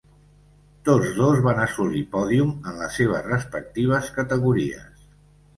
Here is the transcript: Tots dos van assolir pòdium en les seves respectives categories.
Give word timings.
Tots 0.87 1.11
dos 1.17 1.41
van 1.49 1.61
assolir 1.65 2.01
pòdium 2.15 2.55
en 2.71 2.79
les 2.81 2.97
seves 3.01 3.29
respectives 3.29 4.11
categories. 4.21 5.07